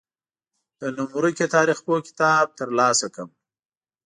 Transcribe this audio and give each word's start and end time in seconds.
د 0.79 0.81
نوم 0.95 1.09
ورکي 1.17 1.45
تاریخپوه 1.55 1.97
کتاب 2.07 2.45
تر 2.59 2.67
لاسه 2.79 3.07
کړم. 3.13 3.29